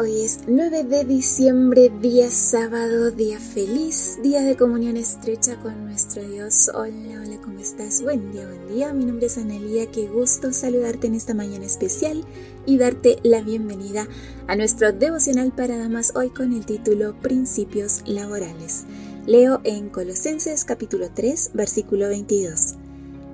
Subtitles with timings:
[0.00, 6.26] Hoy es 9 de diciembre, día sábado, día feliz, día de comunión estrecha con nuestro
[6.26, 6.70] Dios.
[6.72, 8.00] Hola, hola, ¿cómo estás?
[8.00, 8.94] Buen día, buen día.
[8.94, 12.24] Mi nombre es Analia, qué gusto saludarte en esta mañana especial
[12.64, 14.08] y darte la bienvenida
[14.46, 18.84] a nuestro devocional para damas hoy con el título Principios laborales.
[19.26, 22.76] Leo en Colosenses capítulo 3, versículo 22.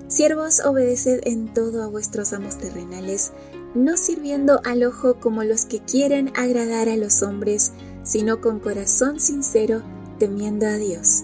[0.09, 3.31] Siervos, obedeced en todo a vuestros amos terrenales,
[3.75, 9.19] no sirviendo al ojo como los que quieren agradar a los hombres, sino con corazón
[9.19, 9.83] sincero,
[10.19, 11.23] temiendo a Dios.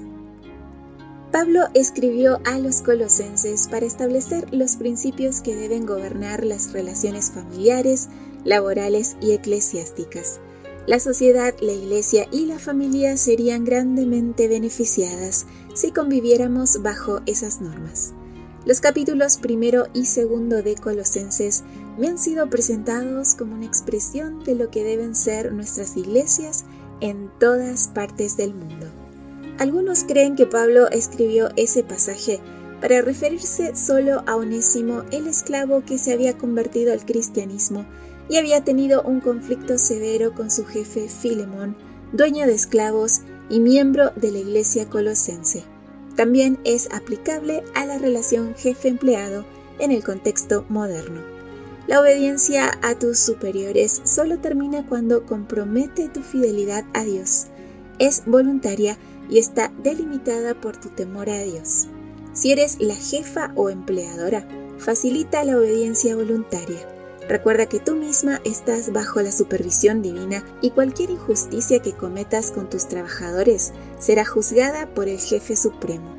[1.32, 8.10] Pablo escribió a los colosenses para establecer los principios que deben gobernar las relaciones familiares,
[8.44, 10.40] laborales y eclesiásticas.
[10.86, 18.14] La sociedad, la iglesia y la familia serían grandemente beneficiadas si conviviéramos bajo esas normas.
[18.66, 21.64] Los capítulos primero y segundo de Colosenses
[21.98, 26.64] me han sido presentados como una expresión de lo que deben ser nuestras iglesias
[27.02, 28.88] en todas partes del mundo.
[29.60, 32.40] Algunos creen que Pablo escribió ese pasaje
[32.80, 37.86] para referirse solo a Onésimo, el esclavo que se había convertido al cristianismo
[38.30, 41.76] y había tenido un conflicto severo con su jefe Filemón,
[42.14, 45.73] dueño de esclavos y miembro de la iglesia colosense.
[46.16, 49.46] También es aplicable a la relación jefe-empleado
[49.80, 51.22] en el contexto moderno.
[51.88, 57.48] La obediencia a tus superiores solo termina cuando compromete tu fidelidad a Dios.
[58.00, 58.98] Es voluntaria
[59.30, 61.88] y está delimitada por tu temor a Dios.
[62.34, 64.48] Si eres la jefa o empleadora,
[64.78, 66.93] facilita la obediencia voluntaria.
[67.28, 72.70] Recuerda que tú misma estás bajo la supervisión divina y cualquier injusticia que cometas con
[72.70, 76.16] tus trabajadores será juzgada por el jefe supremo.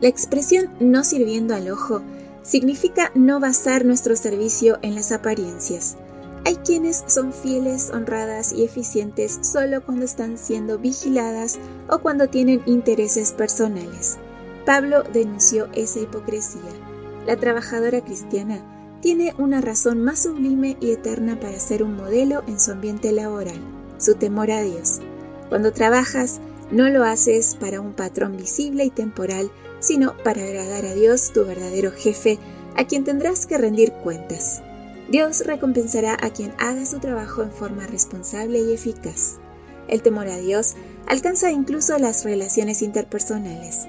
[0.00, 2.02] La expresión no sirviendo al ojo
[2.42, 5.96] significa no basar nuestro servicio en las apariencias.
[6.44, 12.62] Hay quienes son fieles, honradas y eficientes solo cuando están siendo vigiladas o cuando tienen
[12.66, 14.18] intereses personales.
[14.66, 16.60] Pablo denunció esa hipocresía.
[17.26, 18.62] La trabajadora cristiana
[19.04, 23.60] tiene una razón más sublime y eterna para ser un modelo en su ambiente laboral,
[23.98, 25.00] su temor a Dios.
[25.50, 30.94] Cuando trabajas, no lo haces para un patrón visible y temporal, sino para agradar a
[30.94, 32.38] Dios, tu verdadero jefe,
[32.76, 34.62] a quien tendrás que rendir cuentas.
[35.10, 39.36] Dios recompensará a quien haga su trabajo en forma responsable y eficaz.
[39.86, 40.76] El temor a Dios
[41.06, 43.86] alcanza incluso las relaciones interpersonales.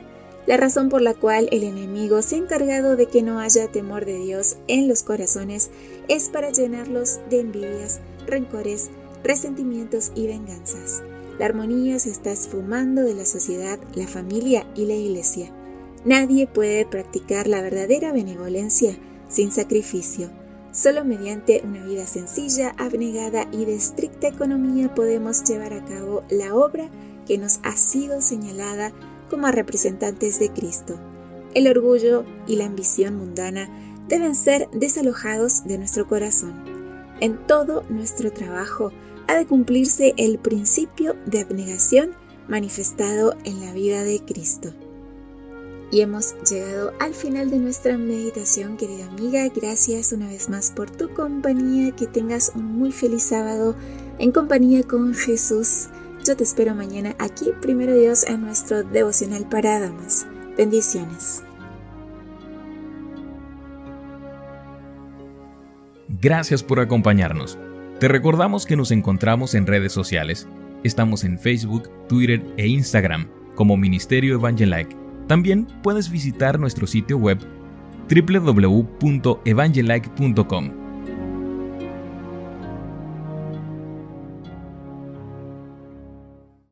[0.48, 4.06] La razón por la cual el enemigo se ha encargado de que no haya temor
[4.06, 5.72] de Dios en los corazones
[6.08, 8.90] es para llenarlos de envidias, rencores,
[9.24, 11.02] resentimientos y venganzas.
[11.40, 15.52] La armonía se está esfumando de la sociedad, la familia y la iglesia.
[16.06, 18.96] Nadie puede practicar la verdadera benevolencia
[19.28, 20.30] sin sacrificio.
[20.72, 26.54] Solo mediante una vida sencilla, abnegada y de estricta economía podemos llevar a cabo la
[26.54, 26.90] obra
[27.26, 28.92] que nos ha sido señalada
[29.30, 31.00] como representantes de Cristo.
[31.54, 33.70] El orgullo y la ambición mundana
[34.08, 36.54] deben ser desalojados de nuestro corazón.
[37.22, 38.92] En todo nuestro trabajo
[39.28, 42.12] ha de cumplirse el principio de abnegación
[42.48, 44.74] manifestado en la vida de Cristo.
[45.92, 49.48] Y hemos llegado al final de nuestra meditación, querida amiga.
[49.50, 51.96] Gracias una vez más por tu compañía.
[51.96, 53.76] Que tengas un muy feliz sábado
[54.18, 55.88] en compañía con Jesús.
[56.26, 60.26] Yo te espero mañana aquí, primero Dios, en nuestro devocional para damas.
[60.58, 61.44] Bendiciones.
[66.10, 67.60] Gracias por acompañarnos.
[68.00, 70.48] Te recordamos que nos encontramos en redes sociales.
[70.84, 74.98] Estamos en Facebook, Twitter e Instagram como Ministerio Evangelike.
[75.28, 77.38] También puedes visitar nuestro sitio web
[78.10, 80.85] www.evangelike.com